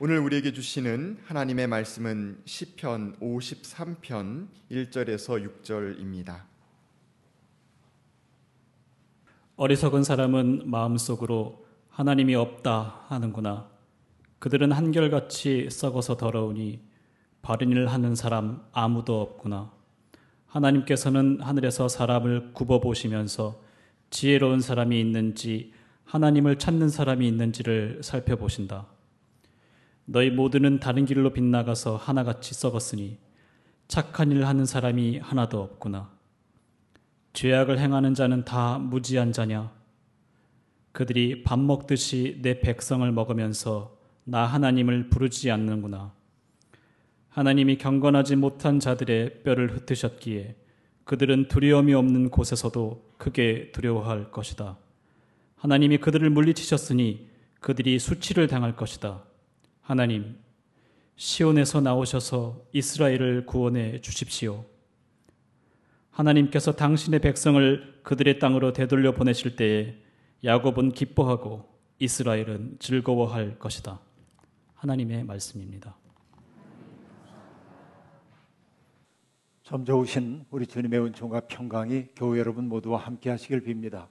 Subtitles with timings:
[0.00, 6.42] 오늘 우리에게 주시는 하나님의 말씀은 시편 53편 1절에서 6절입니다.
[9.54, 13.70] 어리석은 사람은 마음속으로 하나님이 없다 하는구나.
[14.40, 16.80] 그들은 한결같이 썩어서 더러우니
[17.40, 19.70] 바른 일 하는 사람 아무도 없구나.
[20.48, 23.62] 하나님께서는 하늘에서 사람을 굽어 보시면서
[24.10, 25.72] 지혜로운 사람이 있는지
[26.02, 28.93] 하나님을 찾는 사람이 있는지를 살펴보신다.
[30.06, 33.18] 너희 모두는 다른 길로 빗나가서 하나같이 썩었으니
[33.88, 36.10] 착한 일 하는 사람이 하나도 없구나.
[37.32, 39.72] 죄악을 행하는 자는 다 무지한 자냐?
[40.92, 46.12] 그들이 밥 먹듯이 내 백성을 먹으면서 나 하나님을 부르지 않는구나.
[47.28, 50.54] 하나님이 경건하지 못한 자들의 뼈를 흩으셨기에
[51.04, 54.78] 그들은 두려움이 없는 곳에서도 크게 두려워할 것이다.
[55.56, 57.28] 하나님이 그들을 물리치셨으니
[57.60, 59.24] 그들이 수치를 당할 것이다.
[59.84, 60.38] 하나님,
[61.16, 64.64] 시온에서 나오셔서 이스라엘을 구원해 주십시오.
[66.08, 69.94] 하나님께서 당신의 백성을 그들의 땅으로 되돌려 보내실 때에
[70.42, 74.00] 야곱은 기뻐하고 이스라엘은 즐거워할 것이다.
[74.72, 75.94] 하나님의 말씀입니다.
[79.64, 84.06] 참 좋으신 우리 주님의 은총과 평강이 교회 여러분 모두와 함께 하시길 빕니다.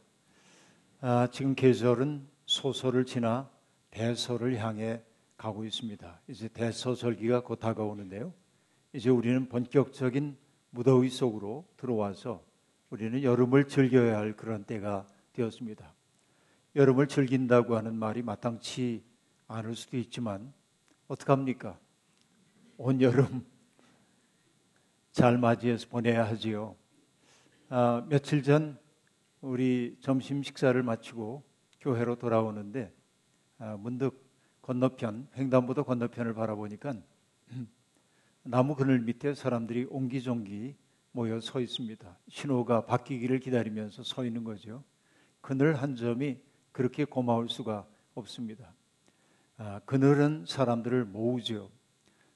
[1.02, 3.50] 아, 지금 계절은 소설을 지나
[3.90, 5.02] 대설을 향해
[5.44, 6.22] 가고 있습니다.
[6.30, 8.33] 이제 대서절기가 곧 다가오는데요.
[8.94, 10.38] 이제 우리는 본격적인
[10.69, 12.45] 무더위 속으로 들어와서
[12.89, 15.94] 우리는 여름을 즐겨야 할 그런 때가 되었습니다.
[16.77, 19.03] 여름을 즐긴다고 하는 말이 마땅치
[19.50, 20.53] 않을 수도 있지만
[21.09, 21.78] 어떡합니까?
[22.78, 23.45] 온 여름
[25.11, 26.78] 잘 맞이해서 보내야 하지요.
[27.67, 28.80] 아, 며칠 전
[29.41, 31.44] 우리 점심 식사를 마치고
[31.81, 32.94] 교회로 돌아오는데
[33.57, 34.22] 아, 문득
[34.64, 36.95] 건너편 횡단보도 건너편을 바라보니까
[38.44, 40.75] 나무 그늘 밑에 사람들이 옹기종기
[41.11, 42.18] 모여 서 있습니다.
[42.29, 44.84] 신호가 바뀌기를 기다리면서 서 있는 거죠.
[45.41, 46.40] 그늘 한 점이
[46.72, 47.85] 그렇게 고마울 수가
[48.16, 48.74] 없습니다.
[49.57, 51.69] 아, 그늘은 사람들을 모으죠.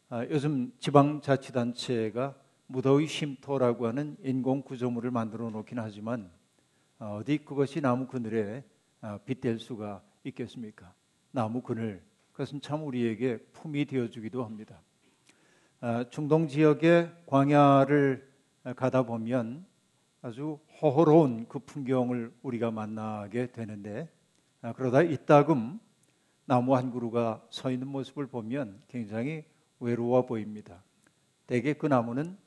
[0.10, 2.36] 아, 요즘 지방자치단체가
[2.68, 6.30] 무더위 쉼터라고 하는 인공 구조물을 만들어 놓긴 하지만
[7.00, 8.66] 어, 어디 그것이 나무 그늘에
[9.00, 10.94] 아, 빗댈 수가 있겠습니까?
[11.32, 12.04] 나무 그늘
[12.38, 14.80] 그것은 참 우리에게 품이 되어주기도 합니다.
[15.80, 18.32] 아, 중동 지역의 광야를
[18.76, 19.66] 가다 보면
[20.22, 24.08] 아주 호호로운 그 풍경을 우리가 만나게 되는데
[24.62, 25.80] 아, 그러다 이따금
[26.46, 29.44] 나무 한 그루가 서 있는 모습을 보면 굉장히
[29.80, 30.84] 외로워 보입니다.
[31.48, 32.38] 대개 그 나무는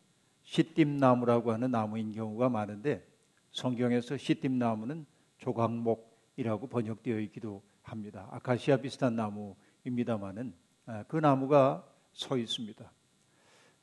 [0.44, 3.04] 시띠나무라고 하는 나무인 경우가 많은데
[3.50, 5.04] 성경에서 시띠나무는
[5.38, 8.28] 조각목이라고 번역되어 있기도 합니다.
[8.30, 10.54] 아카시아 비슷한 나무 입니다만은
[10.86, 12.90] 아, 그 나무가 서 있습니다.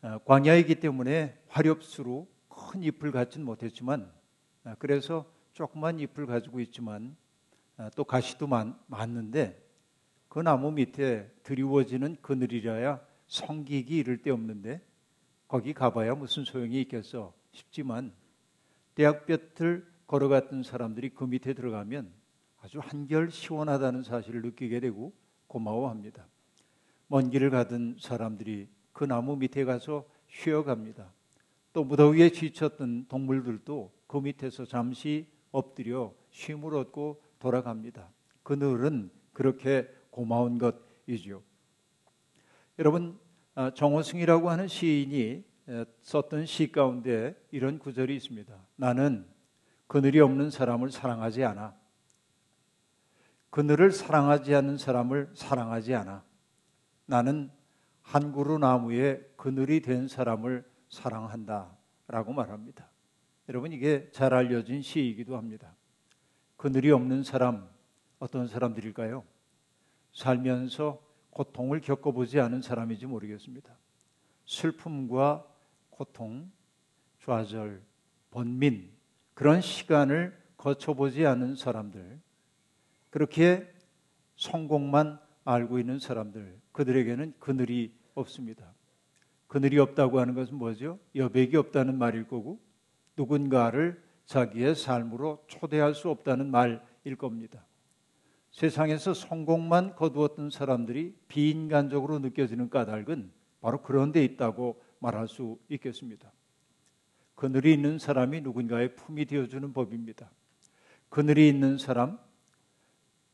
[0.02, 4.12] 아, 광야이기 때문에 화렵수로 큰 잎을 갖진 못했지만
[4.63, 7.16] 아, 그래서 조그만 잎을 가지고 있지만
[7.96, 9.63] 또 가시도 많, 많는데
[10.28, 14.81] 그 나무 밑에 드리워지는 그늘이라야 성기기 이를 데 없는데
[15.47, 18.14] 거기 가봐야 무슨 소용이 있겠어 싶지만
[18.96, 22.12] 대학볕을 걸어갔던 사람들이 그 밑에 들어가면
[22.62, 25.14] 아주 한결 시원하다는 사실을 느끼게 되고
[25.57, 26.25] 고마워합니다.
[27.07, 31.12] 먼 길을 가던 사람들이 그 나무 밑에 가서 쉬어갑니다.
[31.73, 38.09] 또 무더위에 지쳤던 동물들도 그 밑에서 잠시 엎드려 쉼을 얻고 돌아갑니다.
[38.44, 41.41] 그늘은 그렇게 고마운 것이죠.
[42.79, 43.17] 여러분
[43.56, 45.44] 아, 정호승이라고 하는 시인이
[46.01, 48.56] 썼던 시 가운데 이런 구절이 있습니다.
[48.75, 49.25] 나는
[49.88, 51.75] 그늘이 없는 사람을 사랑하지 않아.
[53.57, 56.23] 그늘을 사랑하지 않는 사람을 사랑하지 않아.
[57.07, 57.50] 나는
[58.03, 61.75] 한 그루 나무에 그늘이 된 사람을 사랑한다.
[62.07, 62.88] 라고 말합니다.
[63.50, 65.75] 여러분, 이게 잘 알려진 시이기도 합니다.
[66.56, 67.67] 그늘이 없는 사람,
[68.19, 69.23] 어떤 사람들일까요?
[70.13, 71.01] 살면서
[71.31, 73.76] 고통을 겪어보지 않은 사람인지 모르겠습니다.
[74.46, 75.47] 슬픔과
[75.90, 76.52] 고통,
[77.26, 77.82] 좌절,
[78.29, 78.91] 번민,
[79.34, 82.27] 그런 시간을 거쳐보지 않은 사람들,
[83.09, 83.68] 그렇게
[84.36, 88.74] 성공만 알고 있는 사람들, 그들에게는 그늘이 없습니다.
[89.48, 91.00] 그늘이 없다고 하는 것은 뭐죠?
[91.16, 92.59] 여백이 없다는 말일 거고,
[93.16, 97.66] 누군가를 자기의 삶으로 초대할 수 없다는 말일 겁니다.
[98.52, 103.32] 세상에서 성공만 거두었던 사람들이 비인간적으로 느껴지는 까닭은
[103.62, 106.32] 바로 그런 데 있다고 말할 수 있겠습니다.
[107.36, 110.32] 그늘이 있는 사람이 누군가의 품이 되어주는 법입니다.
[111.09, 112.18] 그늘이 있는 사람,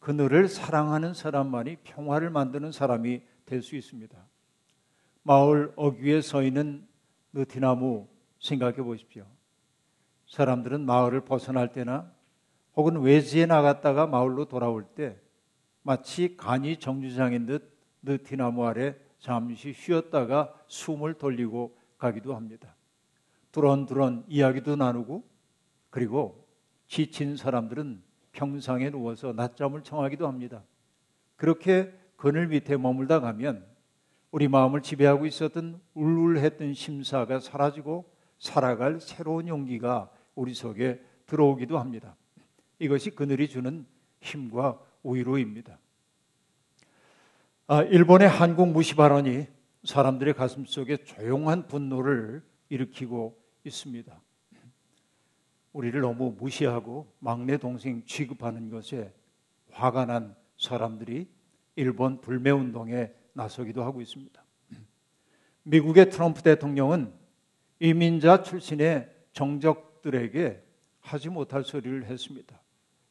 [0.04, 4.18] 그늘을 사랑하는 사람만이 평화를 만드는 사람이 될 수 있습니다.
[5.24, 6.86] 마을 어귀에 서 있는
[7.32, 8.10] 느티나무
[8.42, 9.26] 생각해 보십시오.
[10.28, 12.12] 사람들은 마을을 벗어날 때나
[12.76, 15.18] 혹은 외지에 나갔다가 마을로 돌아올 때
[15.84, 22.76] 마치 간이 정주장인 듯 느티나무 아래 잠시 쉬었다가 숨을 돌리고 가기도 합니다.
[23.54, 25.24] 두런두런 이야기도 나누고
[25.90, 26.46] 그리고
[26.88, 28.04] 지친 사람들은
[28.34, 30.64] 평상에 누워서 낮잠을 청하기도 합니다.
[31.38, 33.66] 그렇게 그늘 밑에 머물다 가면
[34.32, 42.16] 우리 마음을 지배하고 있었던 울울했던 심사가 사라지고 살아갈 새로운 용기가 우리 속에 들어오기도 합니다.
[42.80, 43.86] 이것이 그늘이 주는
[44.22, 45.78] 힘과 위로입니다.
[47.68, 49.48] 아, 일본의 한국 무시 발언이
[49.84, 54.22] 사람들의 가슴 속에 조용한 분노를 일으키고 있습니다.
[55.74, 59.12] 우리를 너무 무시하고 막내 동생 취급하는 것에
[59.72, 61.28] 화가 난 사람들이
[61.76, 64.44] 일본 불매운동에 나서기도 하고 있습니다.
[65.64, 67.12] 미국의 트럼프 대통령은
[67.80, 70.64] 이민자 출신의 정적들에게
[71.00, 72.62] 하지 못할 소리를 했습니다.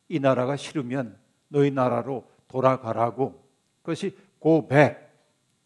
[0.09, 1.19] 이 나라가 싫으면
[1.49, 3.45] 너희 나라로 돌아가라고
[3.83, 4.97] 그것이 back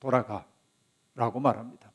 [0.01, 1.93] 돌아가라고 말합니다.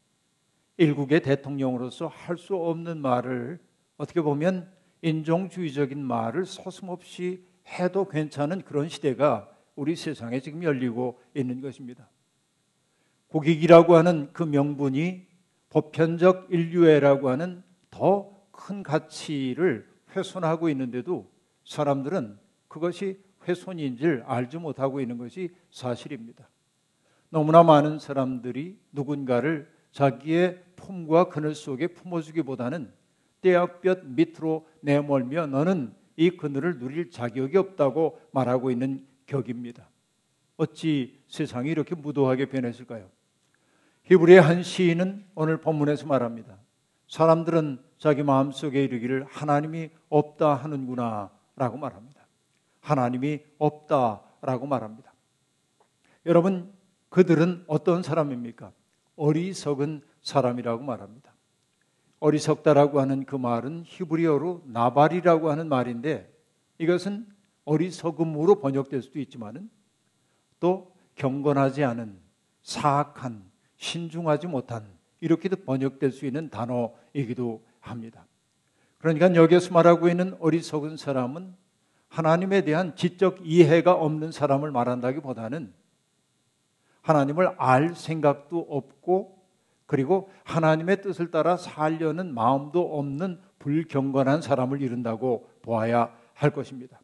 [0.77, 3.59] 일국의 대통령으로서 할 수 없는 말을
[3.97, 4.71] 어떻게 보면
[5.01, 12.09] 인종주의적인 말을 서슴없이 해도 괜찮은 그런 시대가 우리 세상에 지금 열리고 있는 것입니다.
[13.27, 15.27] 국익이라고 하는 그 명분이
[15.69, 21.31] 보편적 인류애라고 하는 더 큰 가치를 훼손하고 있는데도
[21.65, 22.37] 사람들은
[22.67, 26.47] 그것이 훼손인 줄 알지 못하고 있는 것이 사실입니다.
[27.29, 32.93] 너무나 많은 사람들이 누군가를 자기의 품과 그늘 속에 품어주기보다는
[33.41, 39.89] 떼약볕 밑으로 내몰며 너는 이 그늘을 누릴 자격이 없다고 말하고 있는 격입니다.
[40.57, 43.09] 어찌 세상이 이렇게 무도하게 변했을까요?
[44.03, 46.57] 히브리의 한 시인은 오늘 본문에서 말합니다.
[47.07, 52.25] 사람들은 자기 마음속에 이르기를 하나님이 없다 하는구나 라고 말합니다.
[52.79, 55.13] 하나님이 없다 라고 말합니다.
[56.25, 56.71] 여러분,
[57.09, 58.71] 그들은 어떤 사람입니까?
[59.15, 61.30] 어리석은 사람이라고 말합니다.
[62.21, 66.31] 어리석다라고 하는 그 말은 히브리어로 나발이라고 하는 말인데
[66.77, 67.27] 이것은
[67.65, 69.69] 어리석음으로 번역될 수도 있지만은
[70.59, 72.17] 또 경건하지 않은
[72.61, 73.43] 사악한
[73.77, 74.85] 신중하지 못한
[75.19, 78.25] 이렇게도 번역될 수 있는 단어이기도 합니다.
[78.99, 81.55] 그러니까 여기서 말하고 있는 어리석은 사람은
[82.07, 85.73] 하나님에 대한 지적 이해가 없는 사람을 말한다기보다는
[87.01, 89.40] 하나님을 알 생각도 없고
[89.91, 97.01] 그리고 하나님의 뜻을 따라 살려는 마음도 없는 불경건한 사람을 이룬다고 보아야 할 것입니다.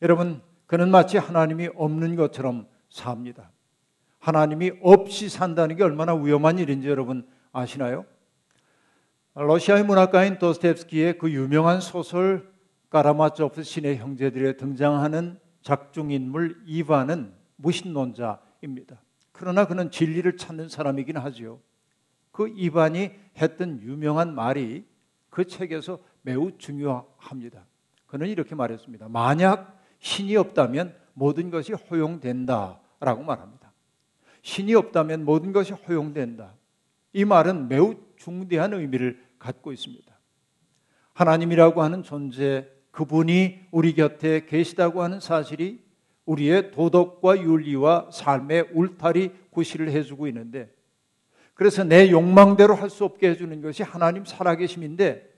[0.00, 3.50] 여러분, 그는 마치 하나님이 없는 것처럼 삽니다.
[4.20, 8.04] 하나님이 없이 산다는 게 얼마나 위험한 일인지 여러분 아시나요?
[9.34, 12.48] 러시아의 문학가인 도스텝스키의 그 유명한 소설
[12.90, 19.02] 까라마조프 신의 형제들에 등장하는 작중인물 이반은 무신론자입니다.
[19.32, 21.58] 그러나 그는 진리를 찾는 사람이긴 하지요.
[22.38, 24.84] 그 이반이 했던 유명한 말이
[25.28, 27.66] 그 책에서 매우 중요합니다.
[28.06, 29.08] 그는 이렇게 말했습니다.
[29.08, 33.72] 만약 신이 없다면 모든 것이 허용된다라고 말합니다.
[34.42, 36.54] 신이 없다면 모든 것이 허용된다.
[37.12, 40.16] 이 말은 매우 중대한 의미를 갖고 있습니다.
[41.14, 45.82] 하나님이라고 하는 존재, 그분이 우리 곁에 계시다고 하는 사실이
[46.24, 50.77] 우리의 도덕과 윤리와 삶의 울타리 구실을 해주고 있는데
[51.58, 55.28] 그래서 내 욕망대로 할 수 없게 해주는 것이 하나님 살아계심인데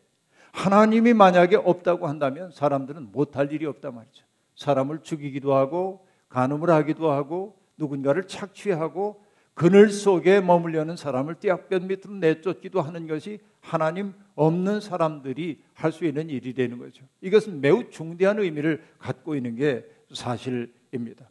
[0.52, 4.26] 하나님이 만약에 없다고 한다면 사람들은 못할 일이 없단 말이죠.
[4.54, 9.24] 사람을 죽이기도 하고 간음을 하기도 하고 누군가를 착취하고
[9.54, 16.28] 그늘 속에 머물려는 사람을 떼약볕 밑으로 내쫓기도 하는 것이 하나님 없는 사람들이 할 수 있는
[16.28, 17.02] 일이 되는 거죠.
[17.22, 21.30] 이것은 매우 중대한 의미를 갖고 있는 게 사실입니다.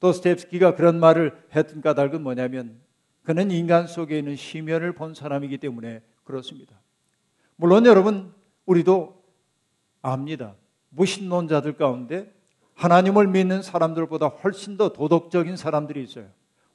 [0.00, 2.84] 또 스텝스키가 그런 말을 했던 까닭은 뭐냐면
[3.26, 6.80] 그는 인간 속에 있는 심연을 본 사람이기 때문에 그렇습니다.
[7.56, 8.32] 물론 여러분
[8.66, 9.20] 우리도
[10.00, 10.54] 압니다.
[10.90, 12.32] 무신론자들 가운데
[12.74, 16.28] 하나님을 믿는 사람들보다 훨씬 더 도덕적인 사람들이 있어요.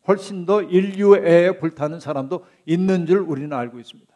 [0.09, 4.13] 훨씬 더 인류애에 불타는 사람도 있는 줄 우리는 알고 있습니다.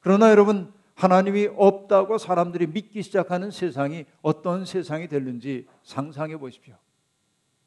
[0.00, 6.76] 그러나 여러분, 하나님이 없다고 사람들이 믿기 시작하는 세상이 어떤 세상이 될는지 상상해 보십시오.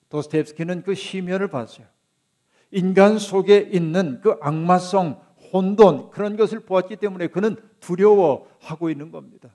[0.10, 1.86] 도스텝스키는 그 시면을 봤어요.
[2.72, 5.22] 인간 속에 있는 그 악마성,
[5.54, 9.50] 혼돈, 그런 것을 보았기 때문에 그는 두려워하고 있는 겁니다.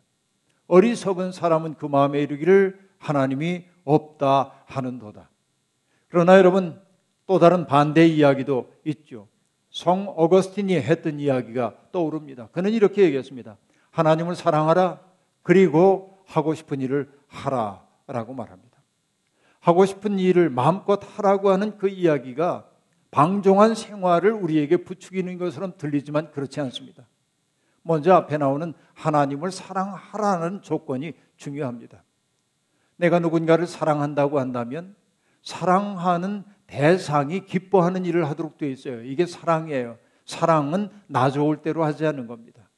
[0.66, 5.30] 어리석은 사람은 그 마음에 이르기를 하나님이 없다 하는도다.
[6.08, 6.80] 그러나 여러분
[7.26, 9.28] 또 다른 반대 이야기도 있죠.
[9.70, 12.49] 성 어거스틴이 했던 이야기가 떠오릅니다.
[12.52, 13.56] 그는 이렇게 얘기했습니다.
[13.90, 15.00] 하나님을 사랑하라.
[15.42, 18.76] 그리고 하고 싶은 일을 하라라고 말합니다.
[19.61, 22.68] 하고 싶은 일을 마음껏 하라고 하는 그 이야기가
[23.16, 27.06] 방종한 생활을 우리에게 부추기는 것처럼 들리지만 그렇지 않습니다.
[27.80, 32.04] 먼저 앞에 나오는 하나님을 사랑하라는 조건이 중요합니다.
[32.96, 34.94] 내가 누군가를 사랑한다고 한다면
[35.40, 39.02] 사랑하는 대상이 기뻐하는 일을 하도록 되어 있어요.
[39.02, 39.96] 이게 사랑이에요.
[40.26, 42.68] 사랑은 나 좋을 대로 하지 않는 겁니다.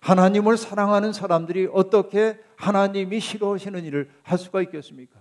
[0.00, 5.18] 하나님을 사랑하는 사람들이 어떻게 하나님이 싫어하시는 일을 할 수가 있겠습니까?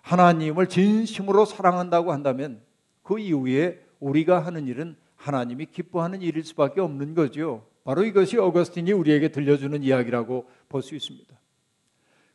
[0.00, 2.62] 하나님을 진심으로 사랑한다고 한다면
[3.02, 7.66] 그 이후에 우리가 하는 일은 하나님이 기뻐하는 일일 수밖에 없는 거죠.
[7.84, 11.34] 바로 이것이 어거스틴이 우리에게 들려주는 이야기라고 볼 수 있습니다.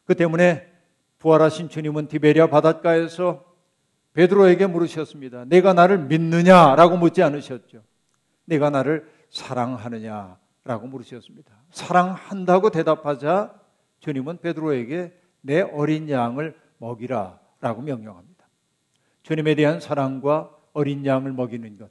[0.05, 0.69] 그 때문에
[1.19, 3.45] 부활하신 주님은 디베리아 바닷가에서
[4.13, 5.45] 베드로에게 물으셨습니다.
[5.45, 7.81] 내가 나를 믿느냐라고 묻지 않으셨죠.
[8.45, 11.51] 내가 나를 사랑하느냐라고 물으셨습니다.
[11.71, 13.53] 사랑한다고 대답하자
[14.01, 18.45] 주님은 베드로에게 내 어린 양을 먹이라라고 명령합니다.
[19.23, 21.89] 주님에 대한 사랑과 어린 양을 먹이는 것.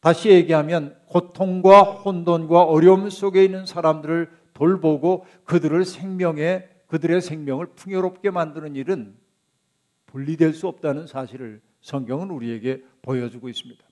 [0.00, 8.76] 다시 얘기하면 고통과 혼돈과 어려움 속에 있는 사람들을 돌보고 그들을 생명에 그들의 생명을 풍요롭게 만드는
[8.76, 9.16] 일은
[10.06, 13.84] 분리될 수 없다는 사실을 성경은 우리에게 보여주고 있습니다.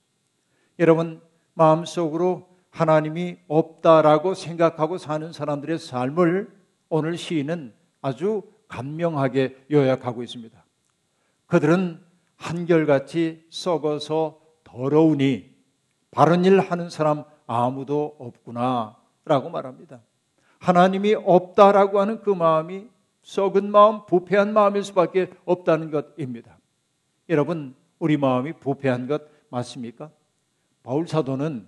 [0.78, 1.20] 여러분
[1.54, 6.50] 마음속으로 하나님이 없다라고 생각하고 사는 사람들의 삶을
[6.88, 10.64] 오늘 시인은 아주 간명하게 요약하고 있습니다.
[11.46, 12.00] 그들은
[12.36, 15.54] 한결같이 썩어서 더러우니
[16.10, 20.00] 바른 일 하는 사람 아무도 없구나 라고 말합니다.
[20.58, 22.88] 하나님이 없다라고 하는 그 마음이
[23.22, 26.58] 썩은 마음, 부패한 마음일 수밖에 없다는 것입니다.
[27.28, 30.10] 여러분, 우리 마음이 부패한 것 맞습니까?
[30.82, 31.66] 바울 사도는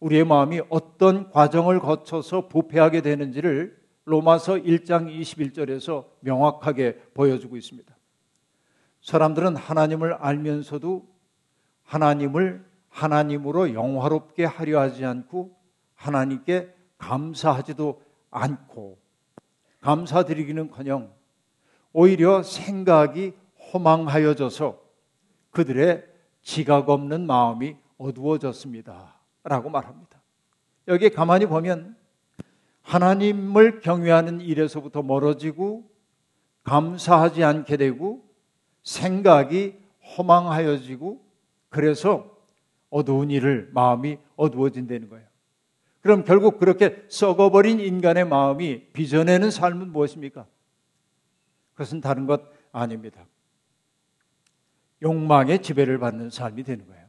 [0.00, 7.97] 우리의 마음이 어떤 과정을 거쳐서 부패하게 되는지를 로마서 1장 21절에서 명확하게 보여주고 있습니다.
[9.08, 11.08] 사람들은 하나님을 알면서도
[11.82, 15.56] 하나님을 하나님으로 영화롭게 하려 하지 않고
[15.94, 18.98] 하나님께 감사하지도 않고
[19.80, 21.10] 감사드리기는커녕
[21.94, 23.32] 오히려 생각이
[23.72, 24.78] 허망하여져서
[25.52, 26.04] 그들의
[26.42, 29.14] 지각 없는 마음이 어두워졌습니다.
[29.42, 30.20] 라고 말합니다.
[30.86, 31.96] 여기 가만히 보면
[32.82, 35.90] 하나님을 경외하는 일에서부터 멀어지고
[36.64, 38.27] 감사하지 않게 되고
[38.82, 39.74] 생각이
[40.16, 41.20] 허망하여지고
[41.68, 42.36] 그래서
[42.90, 45.26] 어두운 일을 마음이 어두워진다는 거예요.
[46.00, 50.46] 그럼 결국 그렇게 썩어버린 인간의 마음이 빚어내는 삶은 무엇입니까?
[51.72, 52.42] 그것은 다른 것
[52.72, 53.26] 아닙니다.
[55.02, 57.06] 욕망의 지배를 받는 삶이 되는 거예요.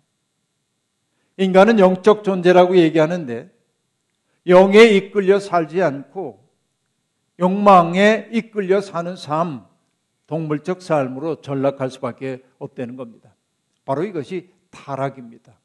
[1.37, 3.49] 인간은 영적 존재라고 얘기하는데
[4.47, 6.47] 영에 이끌려 살지 않고
[7.39, 9.65] 욕망에 이끌려 사는 삶,
[10.29, 13.33] 동물적 삶으로 전락할 수밖에 없다는 겁니다.
[13.83, 15.59] 바로 이것이 타락입니다.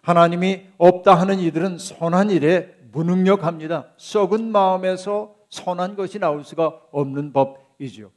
[0.00, 3.92] 하나님이 없다 하는 이들은 선한 일에 무능력합니다.
[3.98, 8.10] 썩은 마음에서 선한 것이 나올 수가 없는 법이죠.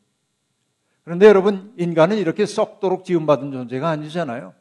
[1.04, 4.54] 그런데 여러분, 인간은 이렇게 썩도록 지음받은 존재가 아니잖아요.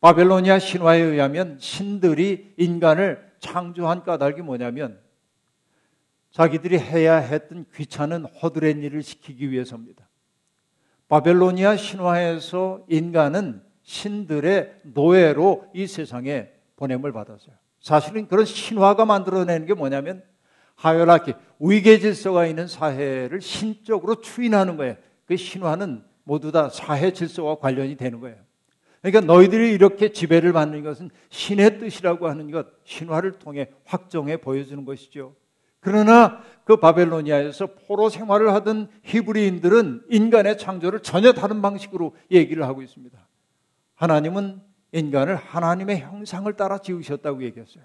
[0.00, 5.00] 바벨로니아 신화에 의하면 신들이 인간을 창조한 까닭이 뭐냐면
[6.30, 10.08] 자기들이 해야 했던 귀찮은 허드렛 일을 시키기 위해서입니다.
[11.10, 17.54] 바벨로니아 신화에서 인간은 신들의 노예로 이 세상에 보냄을 받았어요.
[17.80, 20.22] 사실은 그런 신화가 만들어내는 게 뭐냐면
[20.76, 24.94] 하열하키 위계 질서가 있는 사회를 신적으로 추인하는 거예요.
[25.26, 28.36] 그 신화는 모두 다 사회 질서와 관련이 되는 거예요.
[29.02, 35.34] 그러니까 너희들이 이렇게 지배를 받는 것은 신의 뜻이라고 하는 것, 신화를 통해 확정해 보여주는 것이죠.
[35.80, 43.18] 그러나 그 바벨로니아에서 포로 생활을 하던 히브리인들은 인간의 창조를 전혀 다른 방식으로 얘기를 하고 있습니다.
[43.96, 47.84] 하나님은 인간을 하나님의 형상을 따라 지으셨다고 얘기했어요.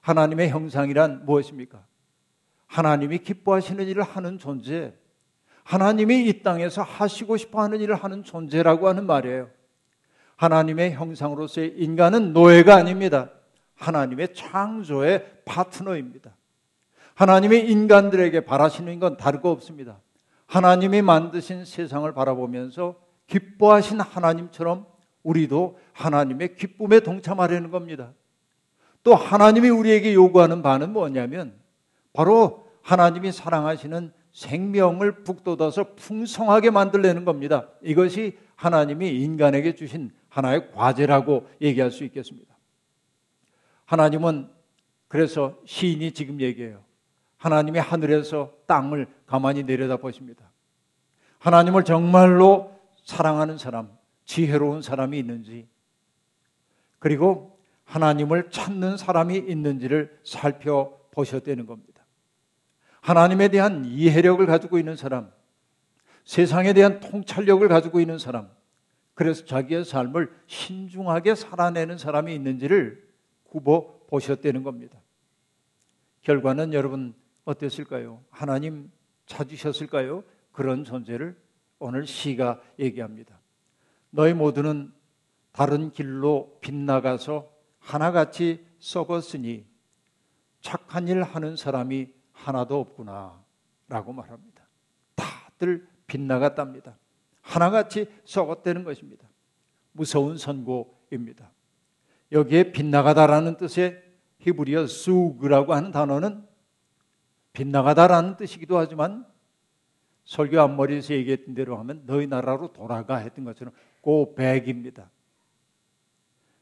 [0.00, 1.84] 하나님의 형상이란 무엇입니까?
[2.66, 4.94] 하나님이 기뻐하시는 일을 하는 존재,
[5.64, 9.50] 하나님이 이 땅에서 하시고 싶어 하는 일을 하는 존재라고 하는 말이에요.
[10.36, 13.30] 하나님의 형상으로서의 인간은 노예가 아닙니다.
[13.74, 16.34] 하나님의 창조의 파트너입니다.
[17.20, 20.00] 하나님의 인간들에게 바라시는 건거 없습니다.
[20.46, 22.96] 하나님이 만드신 세상을 바라보면서
[23.26, 24.86] 기뻐하신 하나님처럼
[25.22, 28.14] 우리도 하나님의 기쁨에 동참하려는 겁니다.
[29.02, 31.52] 또 하나님이 우리에게 요구하는 바는 뭐냐면
[32.14, 37.68] 바로 하나님이 사랑하시는 생명을 북돋아서 풍성하게 만들려는 겁니다.
[37.82, 42.56] 이것이 하나님이 인간에게 주신 하나의 과제라고 얘기할 수 있겠습니다.
[43.84, 44.48] 하나님은
[45.06, 46.88] 그래서 시인이 지금 얘기해요.
[47.40, 50.50] 하나님이 하늘에서 땅을 가만히 내려다 보십니다.
[51.38, 53.90] 하나님을 정말로 사랑하는 사람,
[54.26, 55.66] 지혜로운 사람이 있는지,
[56.98, 62.04] 그리고 하나님을 찾는 사람이 있는지를 살펴보셨다는 겁니다.
[63.00, 65.32] 하나님에 대한 이해력을 가지고 있는 사람,
[66.24, 68.50] 세상에 대한 통찰력을 가지고 있는 사람,
[69.14, 73.02] 그래서 자기의 삶을 신중하게 살아내는 사람이 있는지를
[73.44, 74.98] 굽어 보셨다는 겁니다.
[76.20, 77.14] 결과는 여러분
[77.50, 78.22] 어땠을까요?
[78.30, 78.90] 하나님
[79.26, 80.24] 찾으셨을까요?
[80.52, 81.40] 그런 존재를
[81.78, 83.38] 오늘 시가 얘기합니다.
[84.10, 84.92] 너희 모두는
[85.52, 89.66] 다른 길로 빗나가서 하나같이 썩었으니
[90.60, 93.42] 착한 일 하는 사람이 하나도 없구나
[93.88, 94.64] 라고 말합니다.
[95.14, 96.96] 다들 빗나갔답니다.
[97.40, 99.28] 하나같이 썩었다는 것입니다.
[99.92, 101.50] 무서운 선고입니다.
[102.32, 104.02] 여기에 빗나가다라는 뜻의
[104.38, 106.49] 히브리어 수그라고 하는 단어는
[107.52, 109.26] 빗나가다라는 뜻이기도 하지만
[110.24, 115.10] 설교 앞머리에서 얘기했던 대로 하면 너희 나라로 돌아가 했던 것처럼 고백입니다.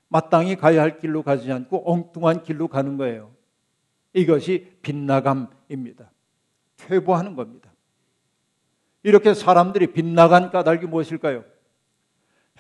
[0.09, 3.30] 마땅히 가야 할 길로 가지 않고 엉뚱한 길로 가는 거예요.
[4.14, 6.11] 이것이 빗나감입니다.
[6.78, 7.71] 퇴보하는 겁니다.
[9.02, 11.45] 이렇게 사람들이 빗나간 까닭이 무엇일까요?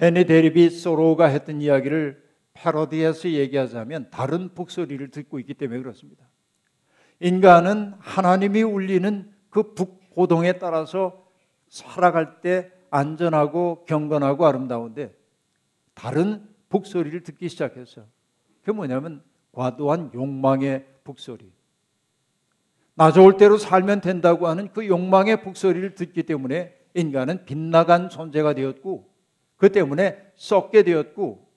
[0.00, 6.28] 헤니 데리비 소로가 했던 이야기를 패러디해서 얘기하자면 다른 북소리를 듣고 있기 때문에 그렇습니다.
[7.20, 11.26] 인간은 하나님이 울리는 그 북고동에 따라서
[11.68, 15.14] 살아갈 때 안전하고 경건하고 아름다운데
[15.94, 18.06] 다른 북소리를 듣기 시작했어요.
[18.60, 19.22] 그게 뭐냐면
[19.52, 21.52] 과도한 욕망의 북소리.
[22.94, 29.08] 나 좋을 대로 살면 된다고 하는 그 욕망의 북소리를 듣기 때문에 인간은 빗나간 존재가 되었고
[29.56, 31.48] 그 때문에 썩게 되었고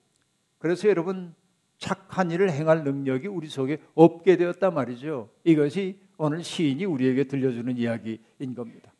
[0.58, 1.34] 그래서 여러분
[1.82, 5.28] 착한 일을 행할 능력이 우리 속에 없게 되었단 말이죠.
[5.42, 8.92] 이것이 오늘 시인이 우리에게 들려주는 이야기인 겁니다.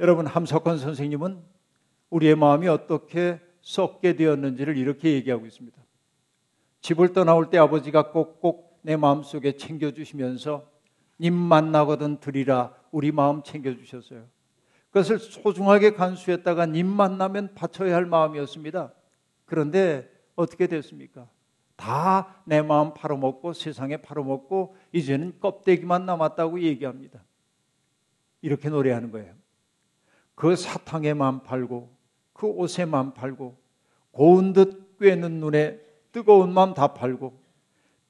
[0.00, 1.40] 여러분 함석헌 선생님은
[2.10, 5.80] 우리의 마음이 어떻게 썩게 되었는지를 이렇게 얘기하고 있습니다.
[6.80, 10.68] 집을 떠나올 때 아버지가 꼭꼭 내 마음속에 챙겨주시면서
[11.20, 14.26] 님 만나거든 드리라 우리 마음 챙겨주셨어요.
[14.88, 18.92] 그것을 소중하게 간수했다가 님 만나면 바쳐야 할 마음이었습니다.
[19.44, 21.28] 그런데 어떻게 됐습니까?
[21.76, 27.22] 다 내 마음 팔아먹고 세상에 팔아먹고 이제는 껍데기만 남았다고 얘기합니다.
[28.40, 29.34] 이렇게 노래하는 거예요.
[30.34, 30.54] 그
[31.14, 31.94] 마음 팔고
[32.32, 33.56] 그 마음 팔고
[34.10, 35.80] 고운 듯 꿰는 눈에
[36.10, 37.40] 뜨거운 마음 다 팔고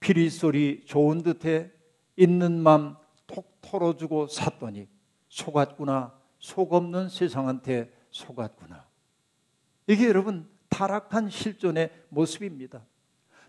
[0.00, 1.70] 피리 소리 좋은 듯해
[2.16, 2.96] 있는 마음
[3.26, 4.88] 톡 털어주고 샀더니
[5.28, 8.86] 속았구나 속 없는 세상한테 속았구나
[9.86, 12.84] 이게 여러분 타락한 실존의 모습입니다.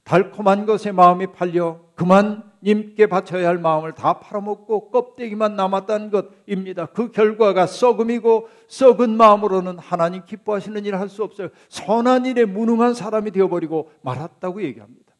[0.03, 6.85] 달콤한 것에 마음이 팔려 그만 님께 바쳐야 할 마음을 다 팔아먹고 껍데기만 남았다는 것입니다.
[6.87, 11.49] 그 결과가 썩음이고 썩은 마음으로는 하나님 기뻐하시는 일을 할 수 없어요.
[11.67, 15.13] 선한 일에 무능한 사람이 되어버리고 말았다고 얘기합니다.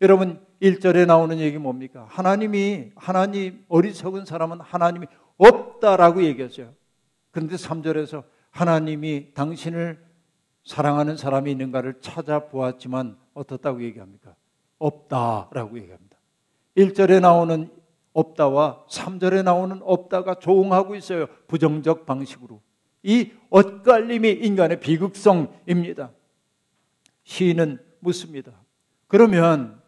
[0.00, 2.06] 여러분 1절에 나오는 얘기 뭡니까?
[2.08, 5.06] 하나님이 하나님 어리석은 사람은 하나님이
[5.38, 6.74] 없다라고 얘기했어요.
[7.30, 10.04] 그런데 3절에서 하나님이 당신을
[10.64, 14.34] 사랑하는 사람이 있는가를 찾아보았지만 어떻다고 얘기합니까?
[14.78, 16.16] 없다라고 얘기합니다.
[16.76, 17.70] 1절에 나오는
[18.12, 21.26] 없다와 3절에 나오는 없다가 조응하고 있어요.
[21.46, 22.60] 부정적 방식으로.
[23.02, 26.12] 이 엇갈림이 인간의 비극성입니다.
[27.24, 28.52] 시인은 묻습니다.
[29.08, 29.80] 그러면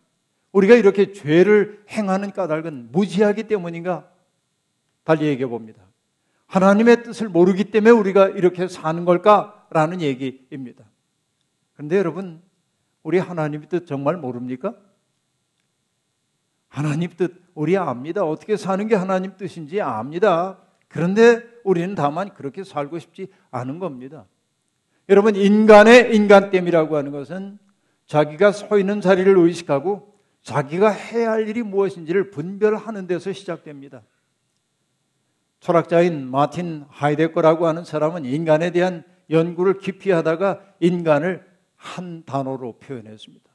[0.53, 4.09] 우리가 이렇게 죄를 행하는 까닭은 무지하기 때문인가?
[5.03, 5.83] 달리 얘기해 봅니다.
[6.47, 10.85] 하나님의 뜻을 모르기 때문에 우리가 이렇게 사는 걸까라는 얘기입니다.
[11.75, 12.41] 그런데 여러분,
[13.05, 14.75] 우리 하나님의 뜻 정말 모릅니까?
[16.69, 18.25] 하나님 뜻 우리 압니다.
[18.25, 20.59] 어떻게 사는 게 하나님 뜻인지 압니다.
[20.89, 24.27] 그런데 우리는 다만 그렇게 살고 싶지 않은 겁니다.
[25.09, 27.59] 여러분, 인간의 인간됨이라고 하는 것은
[28.07, 34.03] 자기가 서 있는 자리를 의식하고 자기가 해야 할 일이 무엇인지를 분별하는 데서 시작됩니다.
[35.61, 41.54] 철학자인 마틴 하이데거라고 하는 사람은 인간에 대한 연구를 깊이 하다가 인간을
[41.85, 43.51] 한 단어로 표현했습니다.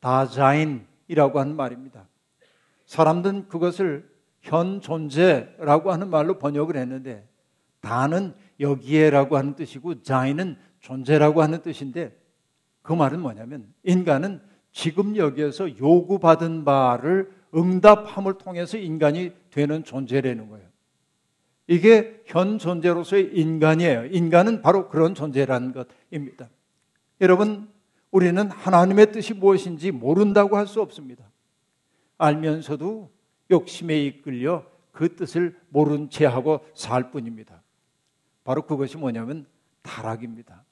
[0.00, 2.06] 다자인이라고 하는 말입니다.
[2.84, 4.06] 사람들은 그것을
[4.42, 7.26] 현 존재라고 하는 말로 번역을 했는데
[7.80, 12.14] 다는 여기에라고 하는 뜻이고 자인은 존재라고 하는 뜻인데
[12.82, 20.68] 그 말은 뭐냐면 인간은 지금 여기에서 요구받은 바를 응답함을 통해서 인간이 되는 존재라는 거예요.
[21.66, 24.06] 이게 현 존재로서의 인간이에요.
[24.06, 26.50] 인간은 바로 그런 존재라는 것입니다.
[27.20, 27.68] 여러분,
[28.10, 31.24] 우리는 하나님의 뜻이 무엇인지 모른다고 할 수 없습니다.
[32.18, 33.10] 알면서도
[33.50, 37.62] 욕심에 이끌려 그 뜻을 모른 채 하고 살 뿐입니다.
[38.44, 39.46] 바로 그것이 뭐냐면
[39.82, 40.64] 타락입니다.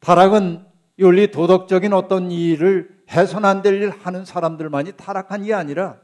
[0.00, 0.64] 타락은
[0.98, 6.00] 윤리 도덕적인 어떤 일을 해선 안 될 일 하는 사람들만이 타락한 게 아니라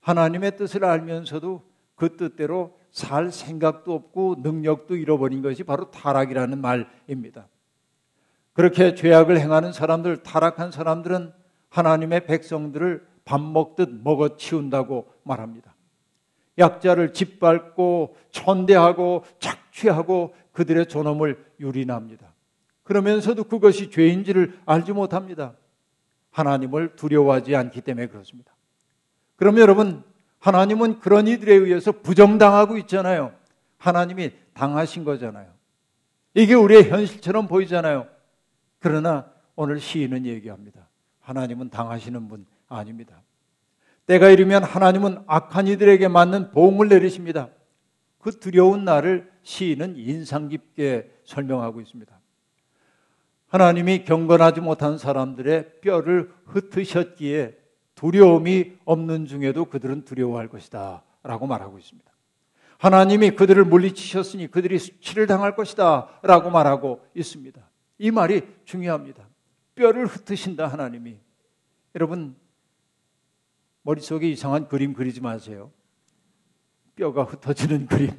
[0.00, 1.62] 하나님의 뜻을 알면서도
[1.94, 7.48] 그 뜻대로 살 생각도 없고 능력도 잃어버린 것이 바로 타락이라는 말입니다.
[8.58, 11.32] 그렇게 죄악을 행하는 사람들, 타락한 사람들은
[11.68, 15.76] 하나님의 백성들을 밥 먹듯 먹어 치운다고 말합니다.
[16.58, 22.34] 약자를 짓밟고 천대하고 착취하고 그들의 존엄을 유린합니다.
[22.82, 25.52] 그러면서도 그것이 죄인지를 알지 못합니다.
[26.32, 28.52] 하나님을 두려워하지 않기 때문에 그렇습니다.
[29.36, 30.02] 그럼 여러분,
[30.40, 33.32] 하나님은 그런 이들에 의해서 부정당하고 있잖아요.
[33.76, 35.46] 하나님이 당하신 거잖아요.
[36.34, 38.17] 이게 우리의 현실처럼 보이잖아요.
[38.78, 40.88] 그러나 오늘 시인은 얘기합니다.
[41.20, 43.22] 하나님은 당하시는 분 아닙니다.
[44.06, 47.48] 때가 이르면 하나님은 악한 이들에게 맞는 보응을 내리십니다.
[48.18, 52.18] 그 두려운 날을 시인은 인상 깊게 설명하고 있습니다.
[53.48, 57.56] 하나님이 경건하지 못한 사람들의 뼈를 흩으셨기에
[57.94, 61.02] 두려움이 없는 중에도 그들은 두려워할 것이다.
[61.22, 62.10] 라고 말하고 있습니다.
[62.78, 66.08] 하나님이 그들을 물리치셨으니 그들이 수치를 당할 것이다.
[66.22, 67.60] 라고 말하고 있습니다.
[67.98, 69.28] 이 말이 중요합니다.
[69.74, 71.18] 뼈를 흩으신다, 하나님이.
[71.94, 72.36] 여러분,
[73.82, 75.72] 머릿속에 이상한 그림 그리지 마세요.
[76.94, 78.10] 뼈가 흩어지는 그림.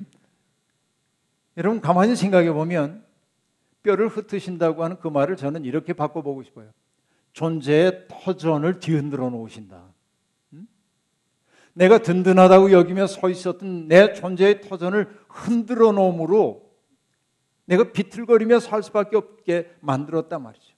[1.58, 3.06] 여러분, 가만히 생각해 보면
[3.84, 6.72] 뼈를 흩으신다고 하는 그 말을 저는 이렇게 바꿔보고 싶어요.
[7.34, 9.94] 존재의 터전을 뒤흔들어 놓으신다.
[11.74, 16.69] 내가 든든하다고 여기며 서 있었던 내 존재의 터전을 흔들어 놓음으로
[17.70, 20.74] 내가 비틀거리며 살 수밖에 없게 만들었단 말이죠.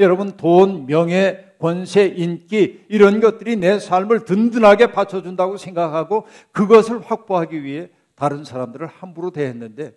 [0.00, 7.90] 여러분, 돈, 명예, 권세, 인기, 이런 것들이 내 삶을 든든하게 받쳐준다고 생각하고 그것을 확보하기 위해
[8.16, 9.94] 다른 사람들을 함부로 대했는데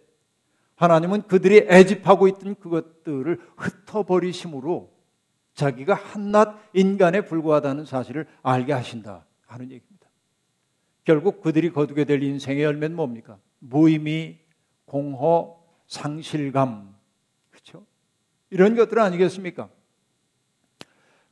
[0.76, 4.94] 하나님은 그들이 애집하고 있던 그것들을 흩어버리심으로
[5.56, 10.08] 자기가 한낱 인간에 불과하다는 사실을 알게 하신다 하는 얘기입니다.
[11.04, 13.39] 결국 그들이 거두게 될 인생의 열매는 뭡니까?
[13.60, 14.38] 무의미,
[14.86, 16.95] 공허, 상실감,
[17.50, 17.86] 그렇죠?
[18.50, 19.69] 이런 것들 아니겠습니까?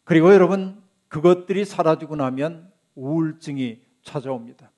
[0.03, 4.71] 그리고 여러분 그것들이 사라지고 나면 우울증이 찾아옵니다.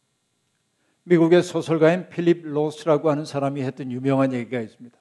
[1.03, 4.97] 미국의 소설가인 필립 로스라고 하는 사람이 했던 유명한 얘기가 있습니다.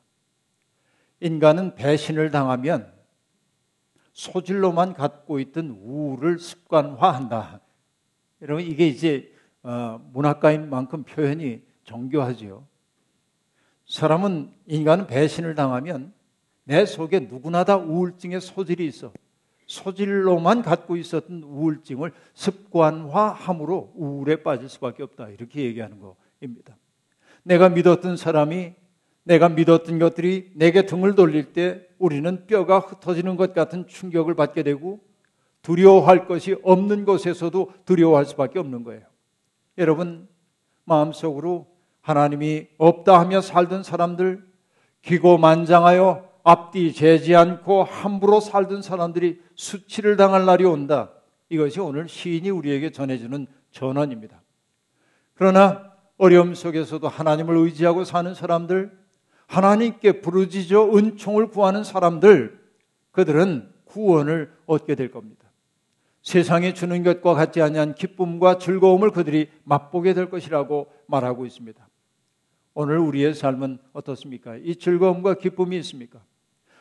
[1.20, 2.92] 인간은 배신을 당하면
[4.12, 7.60] 소질로만 갖고 있던 우울을 습관화한다.
[8.42, 9.32] 여러분 이게 이제
[9.62, 12.66] 어, 문학가인 만큼 표현이 정교하지요.
[13.86, 16.12] 사람은 인간은 배신을 당하면
[16.64, 19.12] 내 속에 누구나 다 우울증의 소질이 있어.
[19.66, 25.28] 소질로만 갖고 있었던 우울증을 습관화함으로 우울에 빠질 수밖에 없다.
[25.30, 26.76] 이렇게 얘기하는 거입니다.
[27.42, 28.74] 내가 믿었던 사람이
[29.24, 35.00] 내가 믿었던 것들이 내게 등을 돌릴 때 우리는 뼈가 흩어지는 것 같은 충격을 받게 되고
[35.62, 39.02] 두려워할 것이 없는 곳에서도 두려워할 수밖에 없는 거예요.
[39.78, 40.28] 여러분,
[40.84, 41.73] 마음속으로
[42.04, 44.44] 하나님이 없다 하며 살던 사람들,
[45.00, 51.10] 기고만장하여 앞뒤 재지 않고 함부로 살던 사람들이 수치를 당할 날이 온다.
[51.48, 54.42] 이것이 오늘 시인이 우리에게 전해주는 전언입니다.
[55.32, 58.92] 그러나 어려움 속에서도 하나님을 의지하고 사는 사람들,
[59.46, 62.60] 하나님께 부르짖어 은총을 구하는 사람들,
[63.12, 65.42] 그들은 구원을 얻게 될 겁니다.
[66.20, 71.88] 세상에 주는 것과 같지 아니한 기쁨과 즐거움을 그들이 맛보게 될 것이라고 말하고 있습니다.
[72.74, 74.56] 오늘 우리의 삶은 어떻습니까?
[74.56, 76.20] 이 즐거움과 기쁨이 있습니까?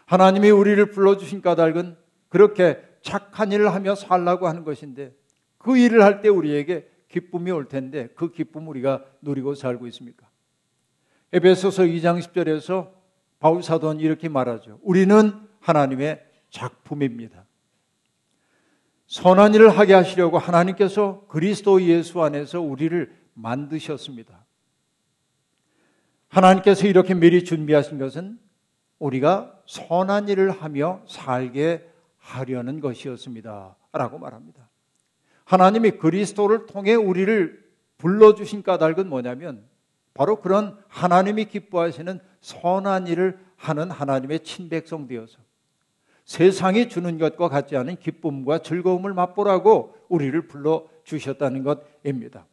[0.06, 1.96] 하나님이 우리를 불러주신 까닭은
[2.30, 5.16] 그렇게 착한 일을 하며 살라고 하는 것인데
[5.58, 10.28] 그 일을 할 때 우리에게 기쁨이 올 텐데 그 기쁨 우리가 누리고 살고 있습니까?
[11.32, 12.92] 에베소서 2장 10절에서
[13.40, 14.80] 바울 사도는 이렇게 말하죠.
[14.82, 17.46] 우리는 하나님의 작품입니다.
[19.08, 24.44] 선한 일을 하게 하시려고 하나님께서 그리스도 예수 안에서 우리를 만드셨습니다.
[26.34, 28.40] 하나님께서 이렇게 미리 준비하신 것은
[28.98, 33.76] 우리가 선한 일을 하며 살게 하려는 것이었습니다.
[33.92, 34.68] 라고 말합니다.
[35.46, 37.64] 하나님이 그리스도를 통해 우리를
[38.00, 39.64] 불러주신 까닭은 뭐냐면
[40.16, 45.38] 바로 그런 하나님이 기뻐하시는 선한 일을 하는 하나님의 친백성 되어서
[46.26, 52.48] 세상이 주는 것과 같지 않은 기쁨과 즐거움을 맛보라고 우리를 불러 주셨다는 것입니다.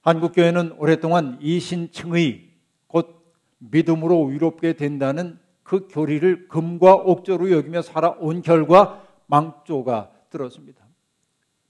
[0.00, 2.53] 한국교회는 오랫동안 이신층의
[2.94, 3.24] 곧
[3.58, 10.84] 믿음으로 위롭게 된다는 그 교리를 금과 옥조로 여기며 살아온 결과 망조가 들었습니다.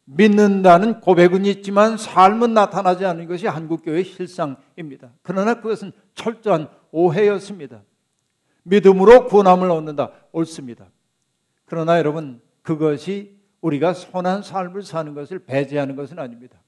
[0.04, 5.12] 믿는다는 고백은 있지만 삶은 나타나지 않는 것이 한국교회의 실상입니다.
[5.22, 7.80] 그러나 그것은 철저한 오해였습니다.
[8.64, 10.10] 믿음으로 구원함을 얻는다.
[10.32, 10.90] 옳습니다.
[11.64, 16.58] 그러나 여러분, 그것이 우리가 선한 삶을 사는 것을 배제하는 것은 아닙니다.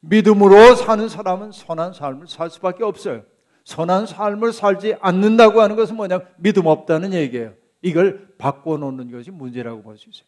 [0.00, 3.24] 믿음으로 사는 사람은 선한 삶을 살 수밖에 없어요.
[3.68, 6.20] 선한 삶을 살지 않는다고 하는 것은 뭐냐?
[6.38, 7.52] 믿음 없다는 얘기예요.
[7.82, 10.26] 이걸 바꿔놓는 것이 문제라고 볼 수 있어요.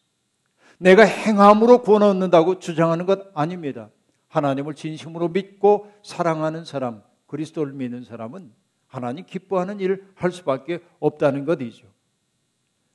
[0.76, 3.88] 내가 행함으로 구원 얻는다고 주장하는 것 아닙니다.
[4.28, 8.52] 하나님을 진심으로 믿고 사랑하는 사람, 그리스도를 믿는 사람은
[8.86, 11.86] 하나님 기뻐하는 일을 할 수밖에 없다는 것이죠.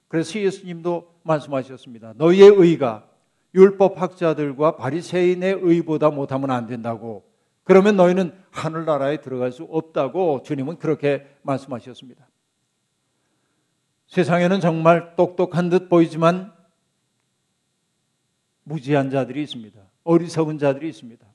[0.08, 2.14] 그래서 예수님도 말씀하셨습니다.
[2.18, 3.08] 너희의 의가
[3.56, 7.24] 율법 학자들과 바리새인의 의보다 못하면 안 된다고.
[7.66, 12.30] 그러면 너희는 하늘나라에 들어갈 수 없다고 주님은 그렇게 말씀하셨습니다.
[14.08, 16.54] 세상에는 정말 똑똑한 듯 보이지만
[18.64, 19.80] 무지한 자들이 있습니다.
[20.04, 21.26] 어리석은 자들이 있습니다.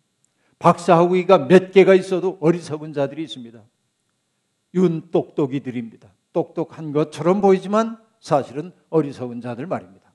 [0.60, 3.60] 박사학위가 몇 개가 있어도 어리석은 자들이 있습니다.
[4.74, 6.12] 윤똑똑이들입니다.
[6.32, 10.12] 똑똑한 것처럼 보이지만 사실은 어리석은 자들 말입니다.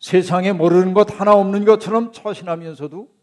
[0.00, 3.14] 세상에 모르는 것 하나 없는 것처럼 처신하면서도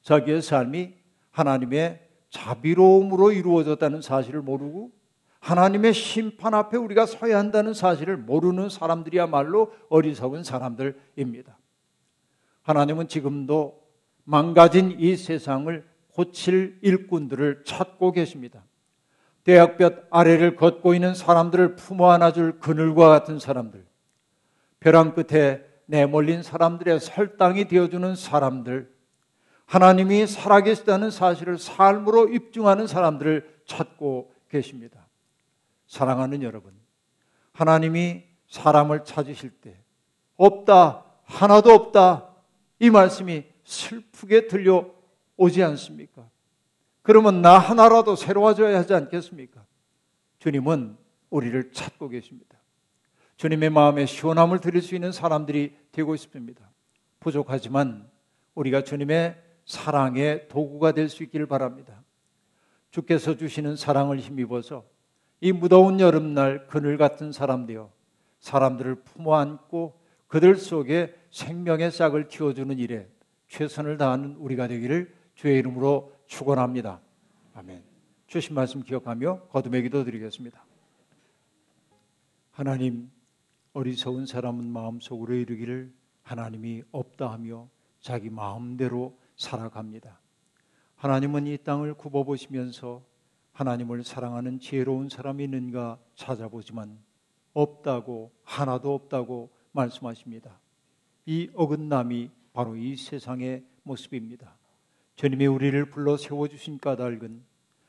[0.00, 1.01] 자기의 삶이
[1.32, 4.90] 하나님의 자비로움으로 이루어졌다는 사실을 모르고
[5.40, 11.58] 하나님의 심판 앞에 우리가 서야 한다는 사실을 모르는 사람들이야말로 어리석은 사람들입니다.
[12.62, 13.82] 하나님은 지금도
[14.24, 18.62] 망가진 이 세상을 고칠 일꾼들을 찾고 계십니다.
[19.42, 23.84] 대학볕 아래를 걷고 있는 사람들을 품어 안아줄 그늘과 같은 사람들,
[24.78, 28.91] 벼랑 끝에 내몰린 사람들의 설당이 되어주는 사람들,
[29.72, 35.08] 하나님이 살아계시다는 사실을 삶으로 입증하는 사람들을 찾고 계십니다.
[35.86, 36.74] 사랑하는 여러분,
[37.52, 39.82] 하나님이 사람을 찾으실 때,
[40.36, 42.34] 없다, 하나도 없다,
[42.80, 46.28] 이 말씀이 슬프게 들려오지 않습니까?
[47.00, 49.64] 그러면 나 하나라도 새로워져야 하지 않겠습니까?
[50.38, 50.98] 주님은
[51.30, 52.58] 우리를 찾고 계십니다.
[53.38, 56.70] 주님의 마음에 시원함을 드릴 수 있는 사람들이 되고 싶습니다.
[57.20, 58.10] 부족하지만
[58.54, 62.02] 우리가 주님의 사랑의 도구가 될 수 있기를 바랍니다.
[62.90, 64.84] 주께서 주시는 사랑을 힘입어서
[65.40, 67.90] 이 무더운 여름날 그늘 같은 사람 되어
[68.40, 73.08] 사람들을 품어 안고 그들 속에 생명의 싹을 틔워주는 일에
[73.48, 77.00] 최선을 다하는 우리가 되기를 주의 이름으로 축원합니다.
[77.54, 77.82] 아멘.
[78.26, 80.64] 주신 말씀 기억하며 거듭의 기도 드리겠습니다.
[82.50, 83.10] 하나님
[83.72, 87.68] 어리석은 사람은 마음속으로 이르기를 하나님이 없다 하며
[88.00, 90.20] 자기 마음대로 살아갑니다.
[90.96, 93.02] 하나님은 이 땅을 굽어보시면서
[93.52, 96.98] 하나님을 사랑하는 지혜로운 사람이 있는가 찾아보지만
[97.52, 100.60] 없다고 하나도 없다고 말씀하십니다.
[101.26, 104.56] 이 어긋남이 바로 이 세상의 모습입니다.
[105.16, 107.42] 주님이 우리를 불러 세워주신 까닭은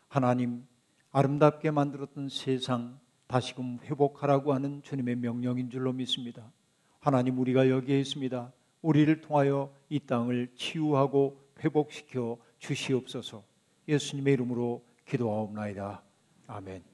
[0.08, 0.66] 하나님
[1.12, 6.52] 아름답게 만들었던 세상 다시금 회복하라고 하는 주님의 명령인 줄로 믿습니다.
[7.00, 8.52] 하나님 우리가 여기에 있습니다.
[8.82, 13.44] 우리를 통하여 이 땅을 치유하고 회복시켜 주시옵소서
[13.88, 16.02] 예수님의 이름으로 기도하옵나이다.
[16.48, 16.93] 아멘.